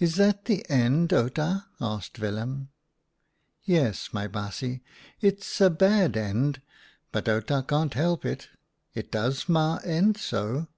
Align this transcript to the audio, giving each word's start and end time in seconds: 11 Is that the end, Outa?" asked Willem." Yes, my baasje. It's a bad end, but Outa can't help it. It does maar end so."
11 0.00 0.04
Is 0.10 0.14
that 0.16 0.44
the 0.44 0.68
end, 0.68 1.14
Outa?" 1.14 1.64
asked 1.80 2.18
Willem." 2.18 2.68
Yes, 3.64 4.12
my 4.12 4.28
baasje. 4.28 4.82
It's 5.22 5.62
a 5.62 5.70
bad 5.70 6.14
end, 6.14 6.60
but 7.10 7.26
Outa 7.26 7.64
can't 7.66 7.94
help 7.94 8.26
it. 8.26 8.50
It 8.92 9.10
does 9.10 9.48
maar 9.48 9.80
end 9.82 10.18
so." 10.18 10.68